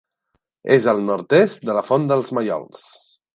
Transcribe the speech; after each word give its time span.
És 0.75 0.87
al 0.93 1.01
nord-est 1.09 1.67
de 1.71 1.77
la 1.79 1.85
Font 1.91 2.09
dels 2.13 2.33
Mallols. 2.39 2.83